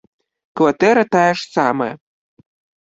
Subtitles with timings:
[0.59, 1.93] Кватэра тая ж самая.